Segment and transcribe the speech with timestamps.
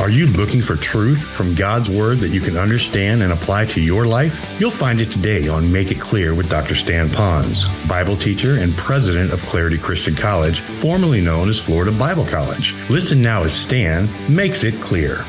[0.00, 3.80] Are you looking for truth from God's Word that you can understand and apply to
[3.80, 4.60] your life?
[4.60, 6.76] You'll find it today on Make It Clear with Dr.
[6.76, 12.24] Stan Ponz, Bible teacher and president of Clarity Christian College, formerly known as Florida Bible
[12.24, 12.76] College.
[12.88, 15.24] Listen now as Stan makes it clear.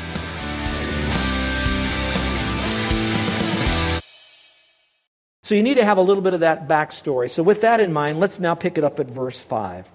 [5.42, 7.28] So you need to have a little bit of that backstory.
[7.28, 9.90] So, with that in mind, let's now pick it up at verse 5.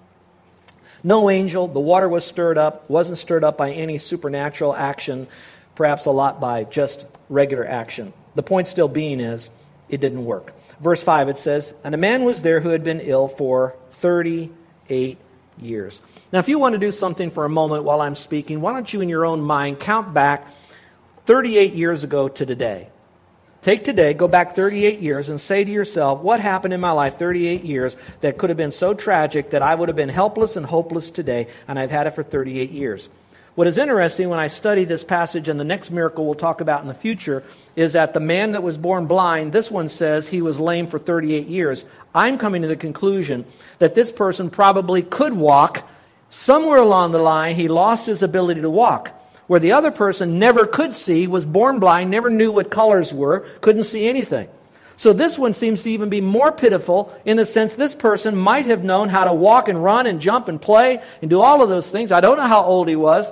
[1.06, 5.28] No angel, the water was stirred up, wasn't stirred up by any supernatural action,
[5.76, 8.12] perhaps a lot by just regular action.
[8.34, 9.48] The point still being is,
[9.88, 10.52] it didn't work.
[10.80, 15.16] Verse 5, it says, And a man was there who had been ill for 38
[15.58, 16.00] years.
[16.32, 18.92] Now, if you want to do something for a moment while I'm speaking, why don't
[18.92, 20.48] you, in your own mind, count back
[21.26, 22.88] 38 years ago to today?
[23.66, 27.18] Take today, go back 38 years, and say to yourself, what happened in my life
[27.18, 30.64] 38 years that could have been so tragic that I would have been helpless and
[30.64, 33.08] hopeless today, and I've had it for 38 years?
[33.56, 36.82] What is interesting when I study this passage and the next miracle we'll talk about
[36.82, 37.42] in the future
[37.74, 41.00] is that the man that was born blind, this one says he was lame for
[41.00, 41.84] 38 years.
[42.14, 43.44] I'm coming to the conclusion
[43.80, 45.90] that this person probably could walk.
[46.30, 49.15] Somewhere along the line, he lost his ability to walk
[49.46, 53.40] where the other person never could see, was born blind, never knew what colors were,
[53.60, 54.48] couldn't see anything.
[54.96, 58.66] So this one seems to even be more pitiful in the sense this person might
[58.66, 61.68] have known how to walk and run and jump and play and do all of
[61.68, 62.10] those things.
[62.10, 63.30] I don't know how old he was,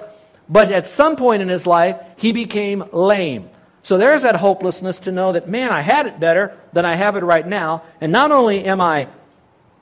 [0.48, 3.48] but at some point in his life, he became lame.
[3.82, 7.16] So there's that hopelessness to know that, man, I had it better than I have
[7.16, 7.82] it right now.
[8.00, 9.08] And not only am I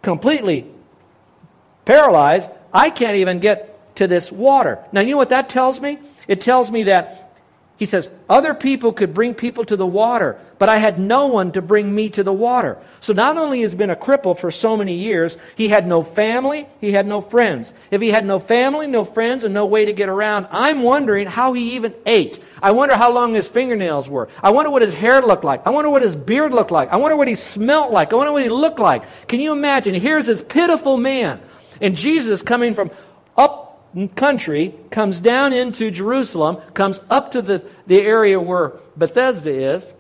[0.03, 0.67] completely
[1.85, 4.79] paralyzed, I can't even get to this water.
[4.93, 5.99] Now, you know what that tells me?
[6.29, 7.23] It tells me that
[7.83, 11.51] he says, Other people could bring people to the water, but I had no one
[11.51, 12.79] to bring me to the water.
[13.01, 16.69] So not only has been a cripple for so many years, he had no family,
[16.81, 17.73] he had no friends.
[17.91, 21.27] If he had no family, no friends, and no way to get around, I'm wondering
[21.27, 22.41] how he even ate.
[22.63, 24.29] I wonder how long his fingernails were.
[24.41, 25.67] I wonder what his hair looked like.
[25.67, 26.93] I wonder what his beard looked like.
[26.93, 28.13] I wonder what he smelt like.
[28.13, 29.03] I wonder what he looked like.
[29.27, 29.95] Can you imagine?
[29.95, 31.41] Here's this pitiful man.
[31.81, 32.93] And Jesus coming from
[33.37, 33.72] up
[34.15, 39.93] country, comes down into Jerusalem, comes up to the, the area where Bethesda is,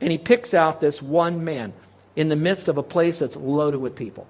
[0.00, 1.72] and he picks out this one man
[2.16, 4.26] in the midst of a place that's loaded with people.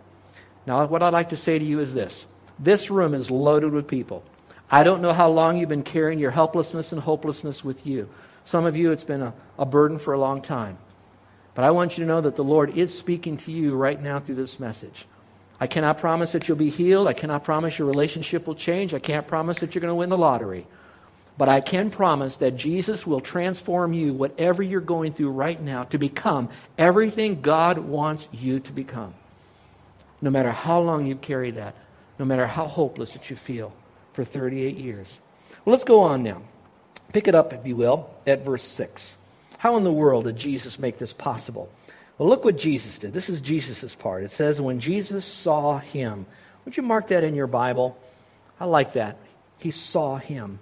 [0.66, 2.26] Now, what I'd like to say to you is this
[2.58, 4.22] this room is loaded with people.
[4.70, 8.08] I don't know how long you've been carrying your helplessness and hopelessness with you.
[8.44, 10.78] Some of you, it's been a, a burden for a long time.
[11.54, 14.20] But I want you to know that the Lord is speaking to you right now
[14.20, 15.06] through this message.
[15.60, 17.06] I cannot promise that you'll be healed.
[17.06, 18.94] I cannot promise your relationship will change.
[18.94, 20.66] I can't promise that you're going to win the lottery.
[21.36, 25.84] But I can promise that Jesus will transform you, whatever you're going through right now,
[25.84, 26.48] to become
[26.78, 29.14] everything God wants you to become.
[30.22, 31.74] No matter how long you carry that,
[32.18, 33.72] no matter how hopeless that you feel
[34.12, 35.18] for 38 years.
[35.64, 36.42] Well, let's go on now.
[37.12, 39.16] Pick it up, if you will, at verse 6.
[39.58, 41.70] How in the world did Jesus make this possible?
[42.20, 43.14] Well, look what Jesus did.
[43.14, 44.24] This is Jesus' part.
[44.24, 46.26] It says, when Jesus saw him.
[46.66, 47.96] Would you mark that in your Bible?
[48.60, 49.16] I like that.
[49.56, 50.58] He saw him.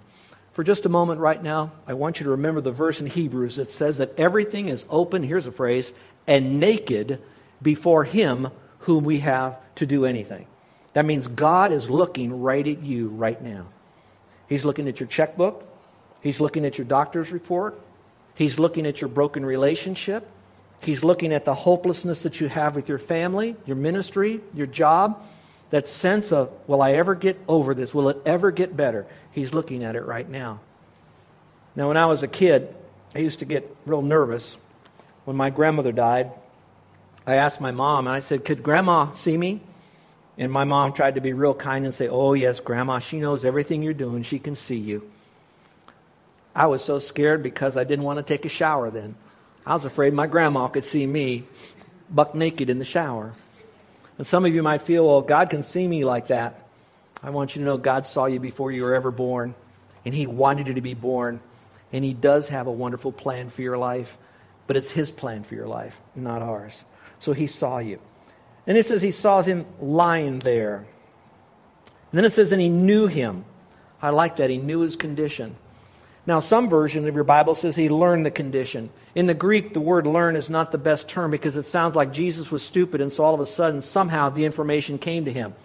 [0.53, 3.57] For just a moment right now, I want you to remember the verse in Hebrews
[3.57, 5.91] that says that everything is open, here's a phrase,
[6.27, 7.21] and naked
[7.61, 8.47] before him
[8.79, 10.47] whom we have to do anything.
[10.93, 13.65] That means God is looking right at you right now.
[14.47, 15.67] He's looking at your checkbook.
[16.21, 17.77] He's looking at your doctor's report.
[18.33, 20.25] He's looking at your broken relationship.
[20.81, 25.21] He's looking at the hopelessness that you have with your family, your ministry, your job.
[25.71, 27.93] That sense of, will I ever get over this?
[27.93, 29.05] Will it ever get better?
[29.31, 30.61] He's looking at it right now.
[31.75, 32.73] Now, when I was a kid,
[33.13, 34.57] I used to get real nervous.
[35.25, 36.31] When my grandmother died,
[37.27, 39.61] I asked my mom, and I said, Could grandma see me?
[40.37, 43.45] And my mom tried to be real kind and say, Oh, yes, grandma, she knows
[43.45, 44.23] everything you're doing.
[44.23, 45.09] She can see you.
[46.55, 49.15] I was so scared because I didn't want to take a shower then.
[49.65, 51.45] I was afraid my grandma could see me
[52.09, 53.33] buck naked in the shower.
[54.17, 56.67] And some of you might feel, well, God can see me like that.
[57.21, 59.55] I want you to know God saw you before you were ever born,
[60.05, 61.39] and He wanted you to be born,
[61.91, 64.17] and He does have a wonderful plan for your life,
[64.67, 66.83] but it's His plan for your life, not ours.
[67.19, 67.99] So He saw you.
[68.65, 70.77] And it says He saw him lying there.
[70.77, 73.45] And then it says, and He knew him.
[74.01, 74.49] I like that.
[74.49, 75.55] He knew his condition.
[76.29, 78.91] Now, some version of your Bible says he learned the condition.
[79.15, 82.13] In the Greek, the word learn is not the best term because it sounds like
[82.13, 85.55] Jesus was stupid, and so all of a sudden, somehow, the information came to him.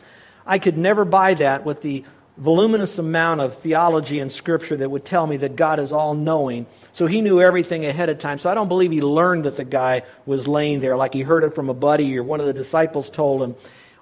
[0.47, 2.03] I could never buy that with the
[2.39, 6.65] voluminous amount of theology and scripture that would tell me that God is all knowing.
[6.95, 8.39] So he knew everything ahead of time.
[8.39, 11.45] So I don't believe he learned that the guy was laying there like he heard
[11.45, 13.55] it from a buddy or one of the disciples told him,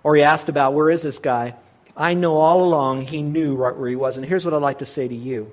[0.05, 1.57] or he asked about, Where is this guy?
[1.97, 4.17] I know all along he knew right where he was.
[4.17, 5.53] And here's what I'd like to say to you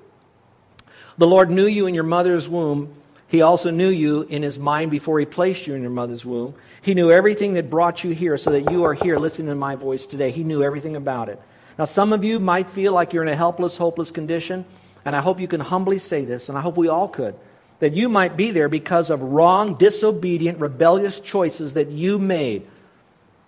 [1.18, 2.94] The Lord knew you in your mother's womb.
[3.28, 6.54] He also knew you in his mind before he placed you in your mother's womb.
[6.82, 9.76] He knew everything that brought you here so that you are here listening to my
[9.76, 10.30] voice today.
[10.30, 11.40] He knew everything about it.
[11.78, 14.64] Now, some of you might feel like you're in a helpless, hopeless condition,
[15.04, 17.34] and I hope you can humbly say this, and I hope we all could,
[17.78, 22.66] that you might be there because of wrong, disobedient, rebellious choices that you made.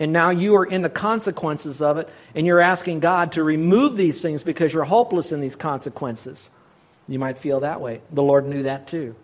[0.00, 3.96] And now you are in the consequences of it, and you're asking God to remove
[3.96, 6.48] these things because you're hopeless in these consequences.
[7.12, 8.00] You might feel that way.
[8.10, 9.14] The Lord knew that too.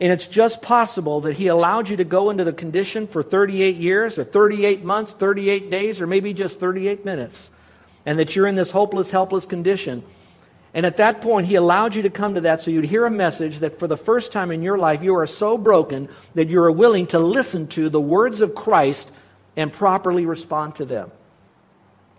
[0.00, 3.76] And it's just possible that He allowed you to go into the condition for 38
[3.76, 7.48] years, or 38 months, 38 days, or maybe just 38 minutes,
[8.04, 10.02] and that you're in this hopeless, helpless condition.
[10.74, 13.10] And at that point, He allowed you to come to that so you'd hear a
[13.10, 16.60] message that for the first time in your life, you are so broken that you
[16.60, 19.08] are willing to listen to the words of Christ
[19.56, 21.12] and properly respond to them.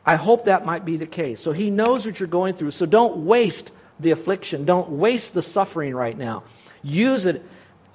[0.06, 1.42] I hope that might be the case.
[1.42, 2.72] So He knows what you're going through.
[2.72, 6.44] So don't waste the affliction, don't waste the suffering right now.
[6.84, 7.44] Use it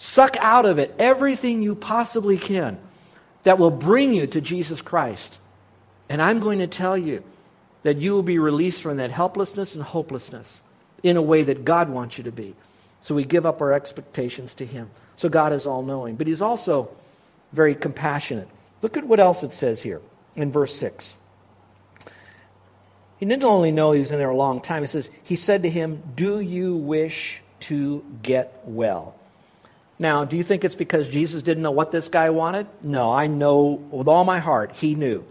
[0.03, 2.77] Suck out of it everything you possibly can
[3.45, 5.39] that will bring you to Jesus Christ.
[6.09, 7.23] And I'm going to tell you
[7.85, 10.61] that you will be released from that helplessness and hopelessness
[11.05, 12.57] in a way that God wants you to be.
[13.03, 14.91] So we give up our expectations to Him.
[15.15, 16.17] So God is all knowing.
[16.17, 16.91] But He's also
[17.53, 18.49] very compassionate.
[18.83, 20.01] Look at what else it says here
[20.35, 21.17] in verse 6.
[23.23, 25.63] He didn't only know he was in there a long time, he says, He said
[25.63, 29.15] to him, Do you wish to get well?
[29.97, 32.67] Now, do you think it's because Jesus didn't know what this guy wanted?
[32.83, 35.25] No, I know with all my heart he knew.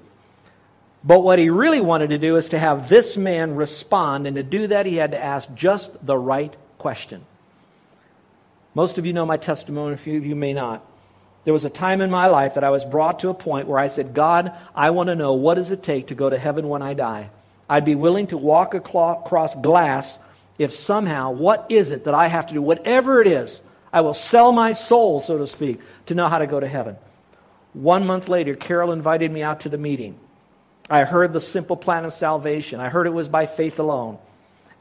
[1.04, 4.44] But what he really wanted to do is to have this man respond, and to
[4.44, 7.26] do that, he had to ask just the right question.
[8.74, 10.82] Most of you know my testimony, a few of you may not.
[11.44, 13.80] There was a time in my life that I was brought to a point where
[13.80, 16.70] I said, God, I want to know what does it take to go to heaven
[16.70, 17.32] when I die?
[17.72, 20.20] I'd be willing to walk across glass
[20.60, 22.62] if somehow, what is it that I have to do?
[22.62, 23.62] Whatever it is,
[23.94, 26.98] I will sell my soul, so to speak, to know how to go to heaven.
[27.72, 30.20] One month later, Carol invited me out to the meeting.
[30.90, 32.82] I heard the simple plan of salvation.
[32.82, 34.18] I heard it was by faith alone.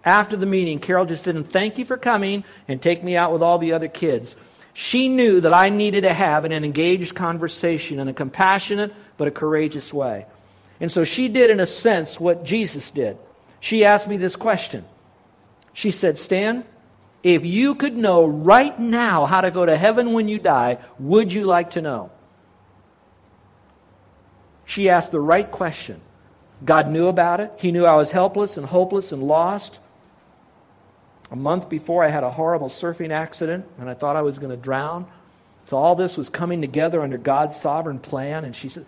[0.04, 3.40] After the meeting, Carol just didn't thank you for coming and take me out with
[3.40, 4.34] all the other kids.
[4.74, 9.30] She knew that I needed to have an engaged conversation in a compassionate but a
[9.30, 10.26] courageous way.
[10.80, 13.18] And so she did, in a sense, what Jesus did.
[13.60, 14.84] She asked me this question.
[15.72, 16.64] She said, Stan,
[17.22, 21.32] if you could know right now how to go to heaven when you die, would
[21.32, 22.10] you like to know?
[24.64, 26.00] She asked the right question.
[26.64, 27.52] God knew about it.
[27.58, 29.80] He knew I was helpless and hopeless and lost.
[31.30, 34.50] A month before, I had a horrible surfing accident, and I thought I was going
[34.50, 35.06] to drown.
[35.66, 38.44] So all this was coming together under God's sovereign plan.
[38.44, 38.86] And she said,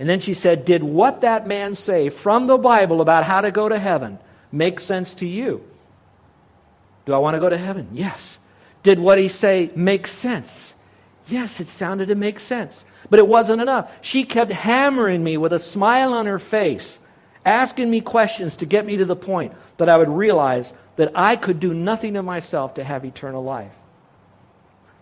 [0.00, 3.50] and then she said, Did what that man say from the Bible about how to
[3.50, 4.18] go to heaven
[4.50, 5.62] make sense to you?
[7.04, 7.88] Do I want to go to heaven?
[7.92, 8.38] Yes.
[8.82, 10.74] Did what he say make sense?
[11.28, 12.82] Yes, it sounded to make sense.
[13.10, 13.90] But it wasn't enough.
[14.00, 16.98] She kept hammering me with a smile on her face,
[17.44, 21.36] asking me questions to get me to the point that I would realize that I
[21.36, 23.72] could do nothing of myself to have eternal life.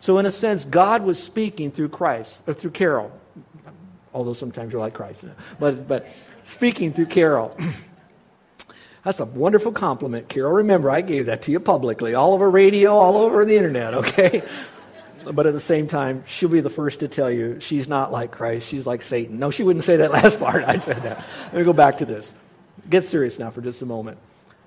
[0.01, 3.13] So, in a sense, God was speaking through Christ, or through Carol,
[4.13, 5.25] although sometimes you're like Christ,
[5.59, 6.09] but, but
[6.45, 7.57] speaking through Carol.
[9.05, 10.53] That's a wonderful compliment, Carol.
[10.53, 14.43] Remember, I gave that to you publicly, all over radio, all over the internet, okay?
[15.25, 18.33] but at the same time, she'll be the first to tell you she's not like
[18.33, 18.69] Christ.
[18.69, 19.39] She's like Satan.
[19.39, 20.65] No, she wouldn't say that last part.
[20.65, 21.25] I said that.
[21.45, 22.33] Let me go back to this.
[22.89, 24.19] Get serious now for just a moment.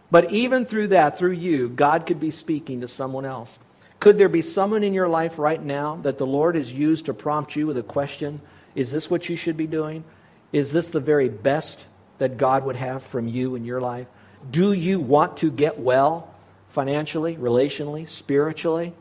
[0.09, 3.57] But even through that, through you, God could be speaking to someone else.
[3.99, 7.13] Could there be someone in your life right now that the Lord has used to
[7.13, 8.41] prompt you with a question?
[8.75, 10.03] Is this what you should be doing?
[10.51, 11.85] Is this the very best
[12.17, 14.07] that God would have from you in your life?
[14.49, 16.33] Do you want to get well
[16.69, 18.93] financially, relationally, spiritually?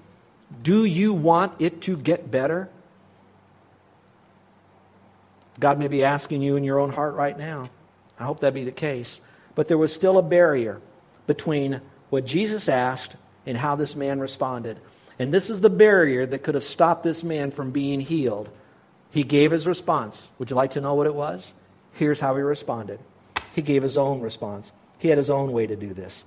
[0.63, 2.69] Do you want it to get better?
[5.59, 7.71] God may be asking you in your own heart right now.
[8.19, 9.21] I hope that be the case.
[9.55, 10.81] But there was still a barrier
[11.27, 14.79] between what Jesus asked and how this man responded.
[15.19, 18.49] And this is the barrier that could have stopped this man from being healed.
[19.11, 20.29] He gave his response.
[20.39, 21.51] Would you like to know what it was?
[21.95, 23.01] Here's how he responded.
[23.55, 24.71] He gave his own response.
[24.99, 26.25] He had his own way to do this.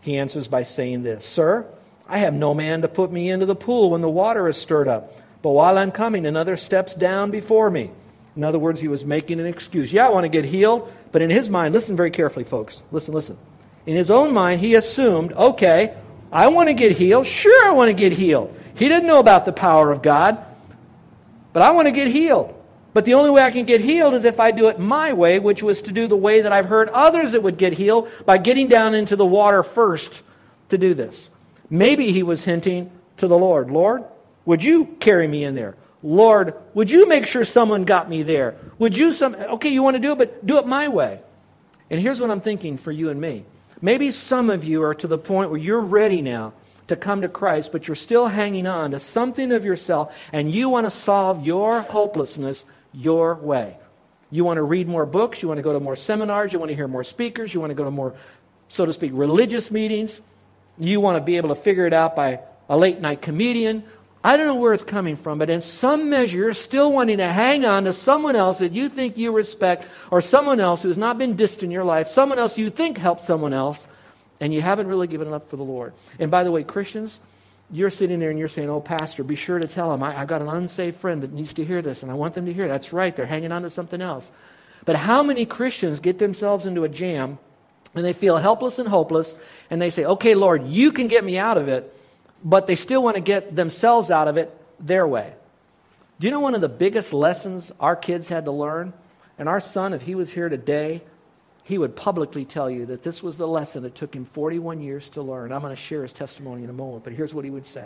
[0.00, 1.66] He answers by saying this Sir,
[2.08, 4.88] I have no man to put me into the pool when the water is stirred
[4.88, 5.14] up.
[5.42, 7.90] But while I'm coming, another steps down before me.
[8.34, 9.92] In other words, he was making an excuse.
[9.92, 10.92] Yeah, I want to get healed.
[11.12, 12.82] But in his mind, listen very carefully, folks.
[12.92, 13.38] Listen, listen.
[13.86, 15.94] In his own mind, he assumed, okay,
[16.30, 17.26] I want to get healed.
[17.26, 18.54] Sure, I want to get healed.
[18.74, 20.38] He didn't know about the power of God,
[21.58, 22.54] but I want to get healed.
[22.94, 25.40] But the only way I can get healed is if I do it my way,
[25.40, 28.38] which was to do the way that I've heard others that would get healed by
[28.38, 30.22] getting down into the water first
[30.68, 31.30] to do this.
[31.68, 34.04] Maybe he was hinting to the Lord, Lord,
[34.44, 35.74] would you carry me in there?
[36.00, 38.54] Lord, would you make sure someone got me there?
[38.78, 41.18] Would you some okay, you want to do it, but do it my way.
[41.90, 43.44] And here's what I'm thinking for you and me.
[43.82, 46.52] Maybe some of you are to the point where you're ready now
[46.88, 50.68] to come to Christ, but you're still hanging on to something of yourself and you
[50.68, 53.76] want to solve your hopelessness your way.
[54.30, 56.70] You want to read more books, you want to go to more seminars, you want
[56.70, 58.14] to hear more speakers, you want to go to more,
[58.68, 60.20] so to speak, religious meetings.
[60.78, 63.84] You want to be able to figure it out by a late night comedian.
[64.22, 67.28] I don't know where it's coming from, but in some measure, you're still wanting to
[67.28, 71.18] hang on to someone else that you think you respect, or someone else who's not
[71.18, 73.86] been distant in your life, someone else you think helped someone else,
[74.40, 75.92] and you haven't really given it up for the Lord.
[76.18, 77.18] And by the way, Christians,
[77.70, 80.28] you're sitting there and you're saying, Oh, Pastor, be sure to tell them I, have
[80.28, 82.64] got an unsaved friend that needs to hear this, and I want them to hear.
[82.64, 82.68] It.
[82.68, 84.30] That's right, they're hanging on to something else.
[84.84, 87.38] But how many Christians get themselves into a jam
[87.94, 89.34] and they feel helpless and hopeless,
[89.70, 91.94] and they say, Okay, Lord, you can get me out of it
[92.44, 95.32] but they still want to get themselves out of it their way.
[96.20, 98.92] Do you know one of the biggest lessons our kids had to learn?
[99.38, 101.02] And our son, if he was here today,
[101.68, 105.10] he would publicly tell you that this was the lesson it took him 41 years
[105.10, 105.52] to learn.
[105.52, 107.84] I'm going to share his testimony in a moment, but here's what he would say.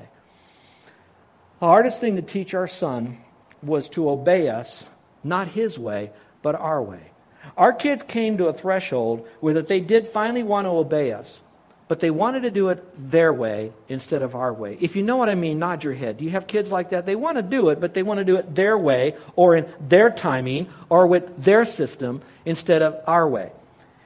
[1.58, 3.18] The hardest thing to teach our son
[3.60, 4.84] was to obey us,
[5.24, 6.12] not his way,
[6.42, 7.10] but our way.
[7.56, 11.42] Our kids came to a threshold where that they did finally want to obey us
[11.88, 14.78] but they wanted to do it their way instead of our way.
[14.80, 16.16] If you know what I mean, nod your head.
[16.16, 17.04] Do you have kids like that?
[17.04, 19.66] They want to do it, but they want to do it their way or in
[19.78, 23.52] their timing or with their system instead of our way.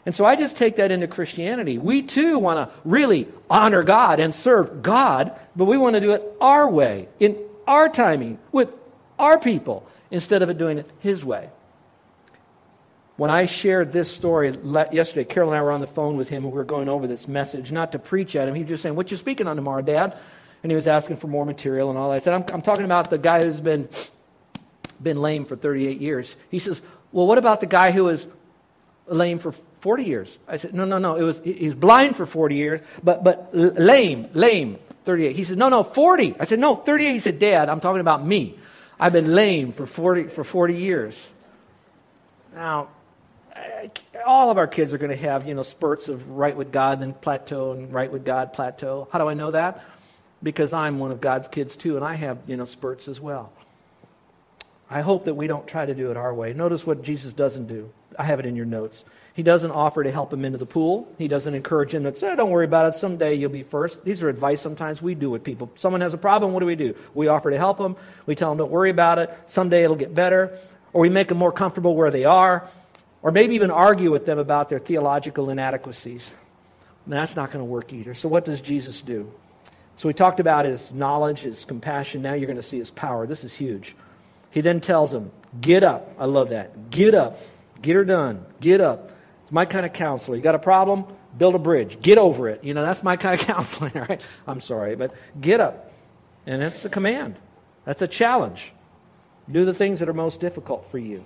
[0.07, 1.79] And so I just take that into Christianity.
[1.79, 6.13] We too want to really honor God and serve God, but we want to do
[6.13, 7.37] it our way, in
[7.67, 8.71] our timing, with
[9.19, 11.51] our people, instead of doing it His way.
[13.17, 14.57] When I shared this story
[14.93, 17.07] yesterday, Carol and I were on the phone with him and we were going over
[17.07, 18.55] this message, not to preach at him.
[18.55, 20.17] He was just saying, What you speaking on tomorrow, Dad?
[20.63, 22.17] And he was asking for more material and all that.
[22.17, 23.89] I said, I'm, I'm talking about the guy who's been,
[25.03, 26.37] been lame for 38 years.
[26.51, 28.29] He says, Well, what about the guy who was
[29.07, 29.53] lame for
[29.87, 30.37] 40 years?
[30.49, 31.15] I said, No, no, no.
[31.15, 35.37] It was, he's blind for 40 years, but, but lame, lame, 38.
[35.37, 36.35] He said, No, no, 40.
[36.41, 37.13] I said, No, 38.
[37.13, 38.59] He said, Dad, I'm talking about me.
[38.99, 41.29] I've been lame for 40, for 40 years.
[42.53, 42.89] Now,
[44.27, 47.01] all of our kids are going to have, you know, spurts of right with God,
[47.01, 49.07] then plateau, and right with God, plateau.
[49.13, 49.85] How do I know that?
[50.43, 53.53] Because I'm one of God's kids too, and I have, you know, spurts as well.
[54.91, 56.55] I hope that we don't try to do it our way.
[56.55, 57.89] Notice what Jesus doesn't do.
[58.19, 59.05] I have it in your notes.
[59.37, 61.13] He doesn't offer to help him into the pool.
[61.19, 62.99] He doesn't encourage him to say, don't worry about it.
[62.99, 64.03] Someday you'll be first.
[64.03, 65.71] These are advice sometimes we do with people.
[65.75, 66.95] Someone has a problem, what do we do?
[67.13, 67.97] We offer to help them.
[68.25, 69.31] We tell them, don't worry about it.
[69.47, 70.59] Someday it'll get better.
[70.95, 72.67] Or we make them more comfortable where they are
[73.21, 76.31] or maybe even argue with them about their theological inadequacies.
[77.05, 78.15] And that's not going to work either.
[78.15, 79.31] So, what does Jesus do?
[79.97, 82.23] So, we talked about his knowledge, his compassion.
[82.23, 83.27] Now you're going to see his power.
[83.27, 83.97] This is huge.
[84.51, 86.15] He then tells them, Get up.
[86.19, 86.91] I love that.
[86.91, 87.41] Get up.
[87.83, 88.47] Get her done.
[88.61, 89.13] Get up.
[89.47, 90.37] It's my kind of counselor.
[90.37, 91.05] You got a problem?
[91.39, 92.01] Build a bridge.
[92.01, 92.65] Get over it.
[92.65, 94.21] You know, that's my kind of counseling, right?
[94.45, 95.93] I'm sorry, but get up.
[96.47, 97.37] And that's a command,
[97.85, 98.73] that's a challenge.
[99.49, 101.25] Do the things that are most difficult for you.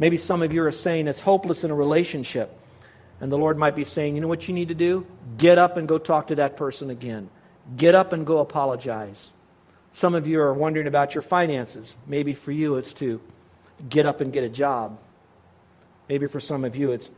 [0.00, 2.58] Maybe some of you are saying it's hopeless in a relationship.
[3.20, 5.06] And the Lord might be saying, you know what you need to do?
[5.36, 7.30] Get up and go talk to that person again.
[7.76, 9.30] Get up and go apologize.
[9.92, 11.94] Some of you are wondering about your finances.
[12.08, 13.20] Maybe for you it's to
[13.88, 14.98] get up and get a job.
[16.08, 17.10] Maybe for some of you it's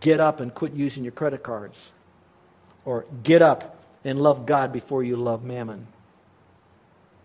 [0.00, 1.92] get up and quit using your credit cards.
[2.84, 5.86] Or get up and love God before you love mammon.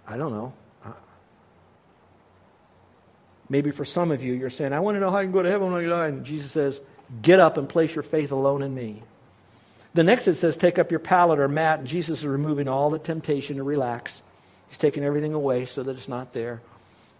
[0.08, 0.54] I don't know.
[3.52, 5.44] Maybe for some of you, you're saying, I want to know how I can go
[5.44, 6.08] to heaven when I die.
[6.08, 6.80] And Jesus says,
[7.22, 9.04] Get up and place your faith alone in me.
[9.94, 11.80] The next it says, Take up your pallet or mat.
[11.80, 14.22] And Jesus is removing all the temptation to relax.
[14.70, 16.62] He's taking everything away so that it's not there.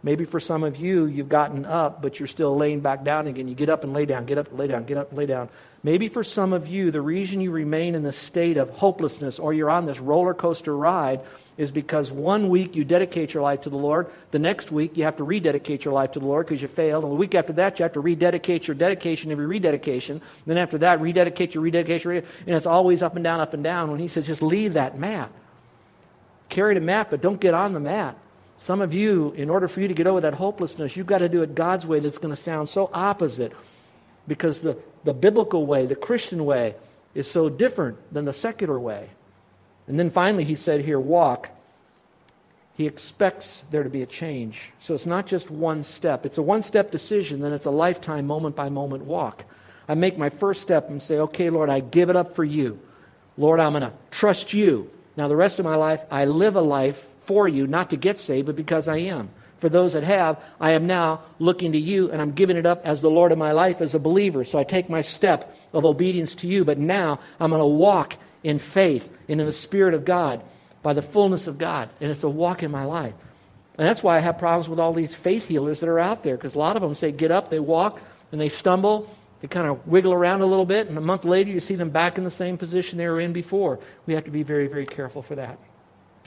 [0.04, 3.48] Maybe for some of you, you've gotten up, but you're still laying back down again.
[3.48, 5.28] You get up and lay down, get up and lay down, get up and lay
[5.28, 5.50] down.
[5.84, 9.54] Maybe for some of you, the reason you remain in this state of hopelessness or
[9.54, 11.22] you're on this roller coaster ride
[11.58, 15.04] is because one week you dedicate your life to the Lord, the next week you
[15.04, 17.54] have to rededicate your life to the Lord because you failed, and the week after
[17.54, 20.22] that you have to rededicate your dedication your rededication.
[20.46, 23.92] Then after that, rededicate your rededication, and it's always up and down, up and down.
[23.92, 25.32] When he says, just leave that mat.
[26.50, 28.16] Carry the mat, but don't get on the mat.
[28.64, 31.30] Some of you, in order for you to get over that hopelessness, you've got to
[31.30, 33.54] do it God's way that's going to sound so opposite
[34.28, 36.76] because the, the biblical way, the Christian way,
[37.16, 39.10] is so different than the secular way.
[39.88, 41.50] And then finally, he said here, walk.
[42.78, 44.72] He expects there to be a change.
[44.80, 46.24] So it's not just one step.
[46.24, 49.44] It's a one step decision, then it's a lifetime, moment by moment walk.
[49.90, 52.80] I make my first step and say, okay, Lord, I give it up for you.
[53.40, 54.92] Lord, I'm going to trust you.
[55.18, 58.20] Now, the rest of my life, I live a life for you, not to get
[58.20, 59.30] saved, but because I am.
[59.60, 62.84] For those that have, I am now looking to you and I'm giving it up
[62.84, 64.44] as the Lord of my life as a believer.
[64.44, 68.18] So I take my step of obedience to you, but now I'm going to walk
[68.44, 70.44] in faith and in the Spirit of God
[70.82, 71.90] by the fullness of God.
[72.02, 73.14] And it's a walk in my life.
[73.78, 76.38] And that's why I have problems with all these faith healers that are out there,
[76.38, 78.00] because a lot of them say, get up, they walk,
[78.32, 81.50] and they stumble, they kind of wiggle around a little bit, and a month later
[81.50, 83.80] you see them back in the same position they were in before.
[84.06, 85.58] We have to be very, very careful for that.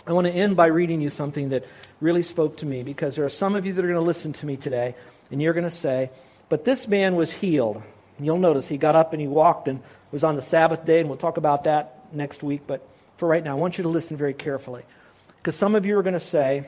[0.07, 1.65] I want to end by reading you something that
[2.01, 4.33] really spoke to me because there are some of you that are going to listen
[4.35, 4.95] to me today,
[5.31, 6.11] and you're going to say,
[6.49, 7.83] But this man was healed.
[8.17, 9.83] And you'll notice he got up and he walked and
[10.13, 12.63] was on the Sabbath day, and we'll talk about that next week.
[12.67, 14.83] But for right now, I want you to listen very carefully.
[15.39, 16.67] Because some of you are going to say,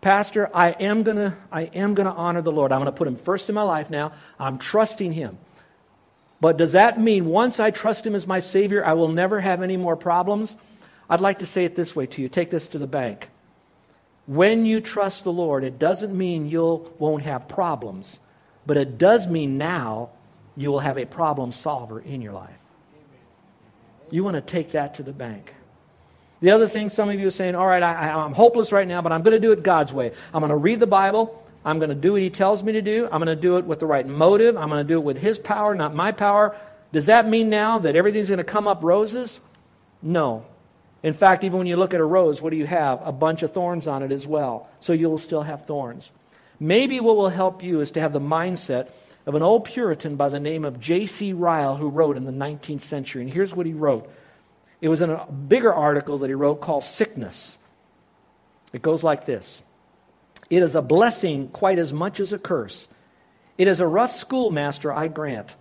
[0.00, 2.72] Pastor, I am going to I am going to honor the Lord.
[2.72, 4.12] I'm going to put him first in my life now.
[4.38, 5.38] I'm trusting him.
[6.40, 9.62] But does that mean once I trust him as my Savior, I will never have
[9.62, 10.56] any more problems?
[11.10, 12.28] I'd like to say it this way to you.
[12.28, 13.28] Take this to the bank.
[14.26, 18.20] When you trust the Lord, it doesn't mean you won't have problems,
[18.64, 20.10] but it does mean now
[20.56, 22.54] you will have a problem solver in your life.
[24.10, 25.54] You want to take that to the bank.
[26.40, 29.02] The other thing, some of you are saying, all right, I, am hopeless right now,
[29.02, 30.12] but I'm going to do it God's way.
[30.32, 31.44] I'm going to read the Bible.
[31.64, 33.04] I'm going to do what He tells me to do.
[33.06, 34.56] I'm going to do it with the right motive.
[34.56, 36.56] I'm going to do it with His power, not my power.
[36.92, 39.40] Does that mean now that everything's going to come up roses?
[40.02, 40.46] No.
[41.02, 43.00] In fact, even when you look at a rose, what do you have?
[43.06, 44.68] A bunch of thorns on it as well.
[44.80, 46.10] So you'll still have thorns.
[46.58, 48.90] Maybe what will help you is to have the mindset
[49.24, 51.32] of an old Puritan by the name of J.C.
[51.32, 53.22] Ryle who wrote in the 19th century.
[53.22, 54.10] And here's what he wrote
[54.80, 57.58] it was in a bigger article that he wrote called Sickness.
[58.72, 59.62] It goes like this
[60.48, 62.88] It is a blessing quite as much as a curse.
[63.58, 65.54] It is a rough schoolmaster, I grant,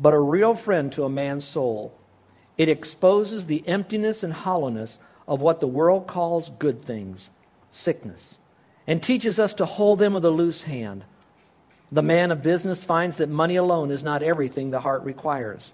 [0.00, 1.96] but a real friend to a man's soul.
[2.56, 7.30] It exposes the emptiness and hollowness of what the world calls good things,
[7.70, 8.38] sickness,
[8.86, 11.04] and teaches us to hold them with a loose hand.
[11.90, 15.72] The man of business finds that money alone is not everything the heart requires.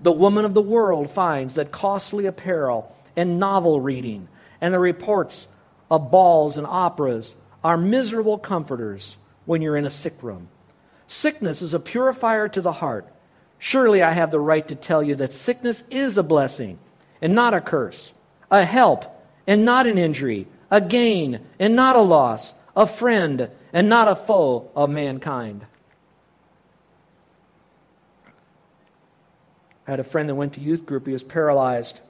[0.00, 4.28] The woman of the world finds that costly apparel and novel reading
[4.60, 5.46] and the reports
[5.90, 10.48] of balls and operas are miserable comforters when you're in a sick room.
[11.06, 13.08] Sickness is a purifier to the heart
[13.62, 16.78] Surely I have the right to tell you that sickness is a blessing
[17.20, 18.14] and not a curse,
[18.50, 19.04] a help
[19.46, 24.16] and not an injury, a gain and not a loss, a friend and not a
[24.16, 25.66] foe of mankind.
[29.86, 31.06] I had a friend that went to youth group.
[31.06, 32.00] He was paralyzed.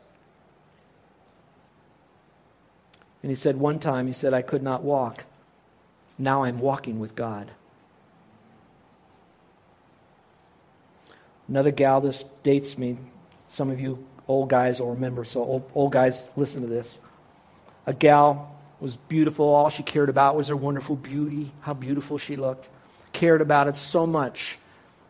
[3.24, 5.24] And he said one time, he said, I could not walk.
[6.16, 7.50] Now I'm walking with God.
[11.50, 12.96] Another gal, this dates me.
[13.48, 16.96] Some of you old guys will remember, so old, old guys, listen to this.
[17.86, 19.46] A gal was beautiful.
[19.46, 22.68] All she cared about was her wonderful beauty, how beautiful she looked.
[23.12, 24.58] Cared about it so much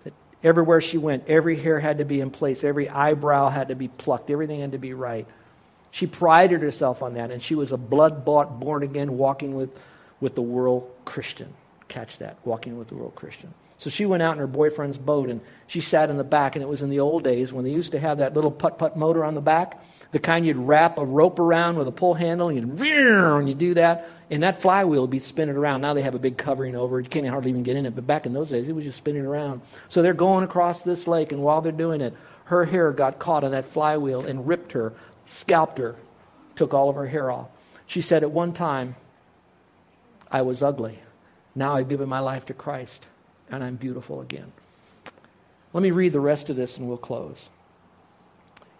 [0.04, 3.74] that everywhere she went, every hair had to be in place, every eyebrow had to
[3.74, 5.26] be plucked, everything had to be right.
[5.90, 9.68] She prided herself on that, and she was a blood bought, born again, walking with,
[10.20, 11.52] with the world Christian.
[11.88, 13.52] Catch that, walking with the world Christian.
[13.80, 16.54] So she went out in her boyfriend's boat and she sat in the back.
[16.54, 18.76] And it was in the old days when they used to have that little putt
[18.76, 22.12] putt motor on the back, the kind you'd wrap a rope around with a pull
[22.12, 25.80] handle and you'd and you do that, and that flywheel would be spinning around.
[25.80, 27.04] Now they have a big covering over it.
[27.04, 27.94] You can't hardly even get in it.
[27.94, 29.62] But back in those days, it was just spinning around.
[29.88, 32.14] So they're going across this lake, and while they're doing it,
[32.44, 34.92] her hair got caught on that flywheel and ripped her,
[35.26, 35.96] scalped her,
[36.54, 37.48] took all of her hair off.
[37.86, 38.96] She said at one time,
[40.30, 40.98] I was ugly.
[41.54, 43.06] Now I've given my life to Christ
[43.50, 44.52] and I'm beautiful again.
[45.72, 47.48] Let me read the rest of this and we'll close.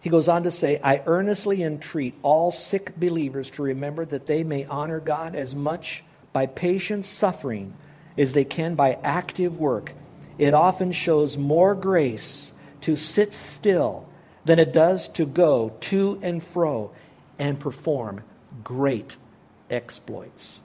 [0.01, 4.43] He goes on to say, I earnestly entreat all sick believers to remember that they
[4.45, 6.03] may honor God as much
[6.33, 7.75] by patient suffering
[8.17, 9.93] as they can by active work.
[10.39, 12.51] It often shows more grace
[12.83, 14.09] to sit still
[14.45, 16.93] than it does to go to and fro
[17.39, 18.23] and perform
[18.65, 19.17] great
[19.69, 20.61] exploits.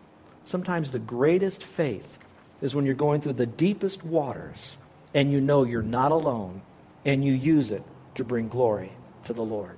[0.45, 2.17] Sometimes the greatest faith
[2.61, 4.77] is when you're going through the deepest waters
[5.13, 6.61] and you know you're not alone
[7.05, 7.83] and you use it
[8.15, 8.91] to bring glory
[9.25, 9.77] to the Lord.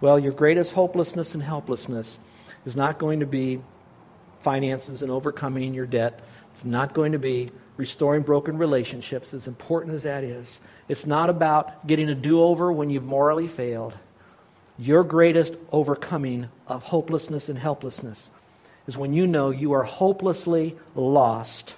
[0.00, 2.18] Well, your greatest hopelessness and helplessness
[2.64, 3.60] is not going to be
[4.40, 6.20] finances and overcoming your debt.
[6.54, 10.60] It's not going to be restoring broken relationships, as important as that is.
[10.88, 13.96] It's not about getting a do over when you've morally failed.
[14.78, 18.30] Your greatest overcoming of hopelessness and helplessness
[18.88, 21.76] is when you know you are hopelessly lost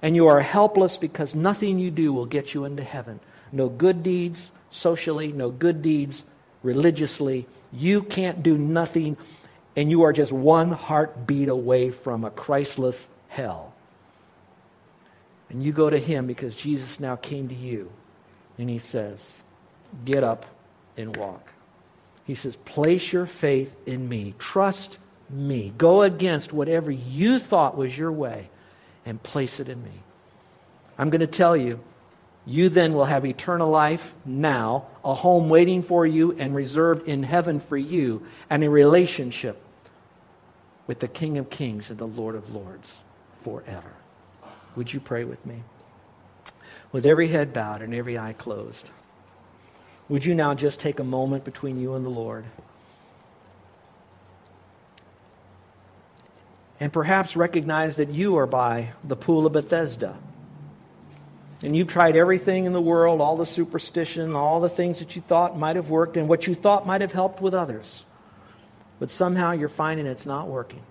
[0.00, 3.20] and you are helpless because nothing you do will get you into heaven.
[3.52, 6.24] No good deeds socially, no good deeds
[6.62, 7.46] religiously.
[7.72, 9.16] You can't do nothing,
[9.76, 13.74] and you are just one heartbeat away from a Christless hell.
[15.50, 17.92] And you go to him because Jesus now came to you,
[18.58, 19.34] and he says,
[20.04, 20.46] Get up
[20.96, 21.52] and walk.
[22.24, 24.34] He says, Place your faith in me.
[24.38, 24.98] Trust
[25.30, 25.72] me.
[25.76, 28.48] Go against whatever you thought was your way
[29.04, 30.02] and place it in me.
[30.98, 31.80] I'm going to tell you,
[32.46, 37.24] you then will have eternal life now, a home waiting for you and reserved in
[37.24, 39.60] heaven for you, and a relationship
[40.86, 43.02] with the King of Kings and the Lord of Lords
[43.42, 43.92] forever.
[44.76, 45.62] Would you pray with me?
[46.92, 48.90] With every head bowed and every eye closed,
[50.08, 52.44] would you now just take a moment between you and the Lord?
[56.78, 60.16] And perhaps recognize that you are by the pool of Bethesda
[61.62, 65.22] and you've tried everything in the world, all the superstition, all the things that you
[65.22, 68.04] thought might have worked, and what you thought might have helped with others.
[68.98, 70.82] But somehow you're finding it's not working.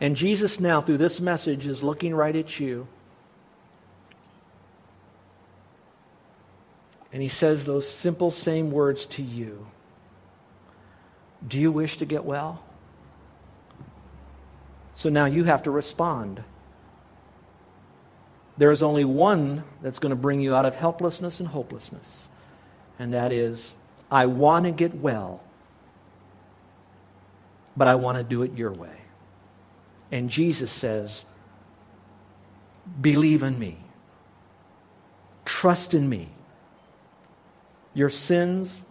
[0.00, 2.86] And Jesus now, through this message, is looking right at you.
[7.12, 9.66] And he says those simple same words to you
[11.46, 12.63] Do you wish to get well?
[14.94, 16.42] So now you have to respond.
[18.56, 22.28] There is only one that's going to bring you out of helplessness and hopelessness,
[22.98, 23.74] and that is,
[24.10, 25.42] I want to get well,
[27.76, 28.96] but I want to do it your way.
[30.12, 31.24] And Jesus says,
[33.00, 33.78] Believe in me,
[35.44, 36.28] trust in me.
[37.94, 38.82] Your sins is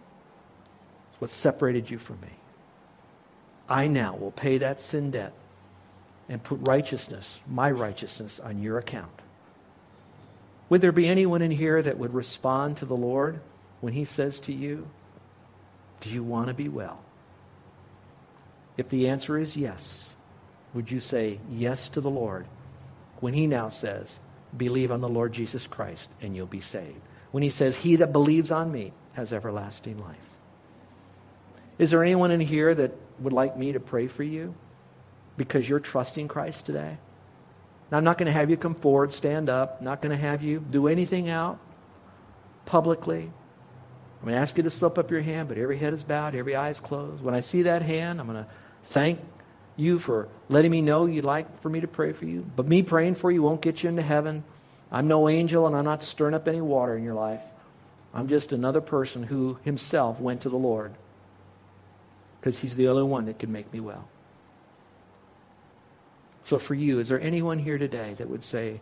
[1.20, 2.28] what separated you from me.
[3.68, 5.32] I now will pay that sin debt
[6.28, 9.20] and put righteousness, my righteousness, on your account.
[10.68, 13.40] Would there be anyone in here that would respond to the Lord
[13.80, 14.88] when He says to you,
[16.00, 17.02] Do you want to be well?
[18.76, 20.10] If the answer is yes,
[20.72, 22.46] would you say yes to the Lord
[23.20, 24.18] when He now says,
[24.56, 27.00] Believe on the Lord Jesus Christ and you'll be saved?
[27.30, 30.38] When He says, He that believes on me has everlasting life.
[31.78, 34.54] Is there anyone in here that would like me to pray for you
[35.36, 36.98] because you're trusting Christ today?
[37.90, 40.42] Now, I'm not going to have you come forward, stand up, not going to have
[40.42, 41.58] you do anything out
[42.64, 43.22] publicly.
[43.22, 46.34] I'm going to ask you to slip up your hand, but every head is bowed,
[46.34, 47.22] every eye is closed.
[47.22, 48.50] When I see that hand, I'm going to
[48.84, 49.20] thank
[49.76, 52.46] you for letting me know you'd like for me to pray for you.
[52.56, 54.44] But me praying for you won't get you into heaven.
[54.90, 57.42] I'm no angel, and I'm not stirring up any water in your life.
[58.14, 60.94] I'm just another person who himself went to the Lord
[62.40, 64.08] because he's the only one that can make me well.
[66.44, 68.80] So, for you, is there anyone here today that would say,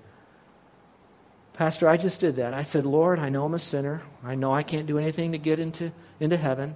[1.55, 2.55] Pastor, I just did that.
[2.55, 4.03] I said, Lord, I know I'm a sinner.
[4.25, 6.75] I know I can't do anything to get into, into heaven,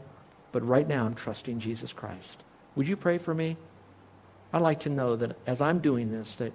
[0.52, 2.42] but right now I'm trusting Jesus Christ.
[2.76, 3.56] Would you pray for me?
[4.52, 6.52] I'd like to know that as I'm doing this, that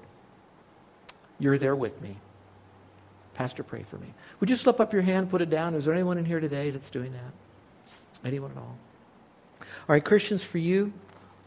[1.39, 2.17] you're there with me.
[3.34, 4.13] Pastor, pray for me.
[4.39, 5.74] Would you slip up your hand, put it down?
[5.74, 8.24] Is there anyone in here today that's doing that?
[8.24, 8.78] Anyone at all?
[9.60, 10.94] All right, Christians, for you,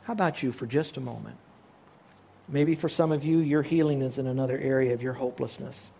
[0.02, 1.36] how about you for just a moment?
[2.48, 5.90] Maybe for some of you, your healing is in another area of your hopelessness.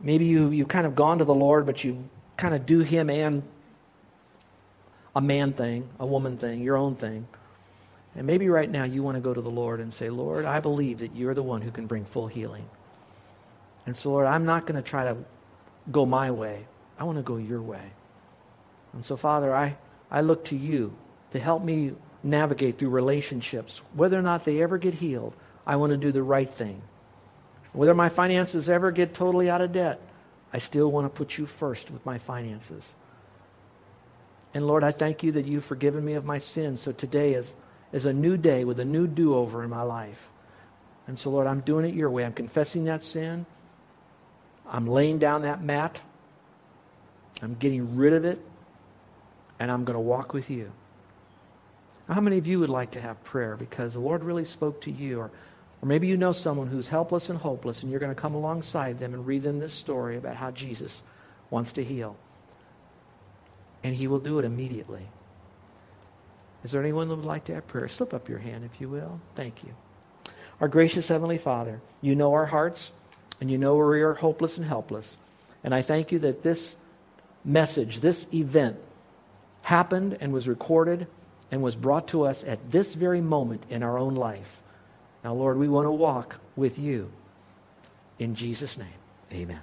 [0.00, 3.08] Maybe you, you've kind of gone to the Lord, but you kind of do Him
[3.08, 3.42] and
[5.14, 7.28] a man thing, a woman thing, your own thing.
[8.14, 10.60] And maybe right now you want to go to the Lord and say, Lord, I
[10.60, 12.68] believe that you're the one who can bring full healing.
[13.86, 15.16] And so, Lord, I'm not going to try to
[15.90, 16.66] go my way.
[16.98, 17.92] I want to go your way.
[18.92, 19.76] And so, Father, I,
[20.10, 20.94] I look to you
[21.30, 25.34] to help me navigate through relationships, whether or not they ever get healed.
[25.66, 26.82] I want to do the right thing.
[27.72, 30.00] Whether my finances ever get totally out of debt,
[30.52, 32.94] I still want to put you first with my finances.
[34.54, 36.80] And Lord, I thank you that you've forgiven me of my sins.
[36.80, 37.54] So today is,
[37.92, 40.30] is a new day with a new do over in my life.
[41.06, 42.24] And so, Lord, I'm doing it your way.
[42.24, 43.46] I'm confessing that sin.
[44.68, 46.00] I'm laying down that mat.
[47.40, 48.40] I'm getting rid of it.
[49.58, 50.72] And I'm going to walk with you.
[52.08, 54.90] How many of you would like to have prayer because the Lord really spoke to
[54.90, 55.20] you?
[55.20, 55.30] Or
[55.82, 59.00] or maybe you know someone who's helpless and hopeless, and you're going to come alongside
[59.00, 61.02] them and read them this story about how Jesus
[61.50, 62.16] wants to heal.
[63.82, 65.08] And he will do it immediately.
[66.62, 67.88] Is there anyone that would like to have prayer?
[67.88, 69.20] Slip up your hand, if you will.
[69.34, 69.74] Thank you.
[70.60, 72.92] Our gracious Heavenly Father, you know our hearts,
[73.40, 75.16] and you know where we are hopeless and helpless.
[75.64, 76.76] And I thank you that this
[77.44, 78.76] message, this event,
[79.62, 81.08] happened and was recorded
[81.50, 84.61] and was brought to us at this very moment in our own life.
[85.24, 87.10] Now, Lord, we want to walk with you.
[88.18, 88.88] In Jesus' name,
[89.32, 89.60] amen.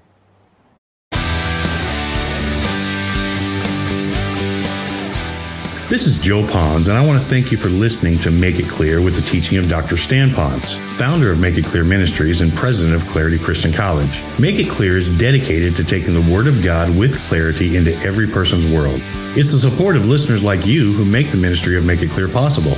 [5.90, 8.68] This is Joe Ponz, and I want to thank you for listening to Make It
[8.68, 9.98] Clear with the teaching of Dr.
[9.98, 14.22] Stan Ponz, founder of Make It Clear Ministries and president of Clarity Christian College.
[14.38, 18.28] Make It Clear is dedicated to taking the Word of God with clarity into every
[18.28, 19.02] person's world.
[19.36, 22.28] It's the support of listeners like you who make the ministry of Make It Clear
[22.28, 22.78] possible.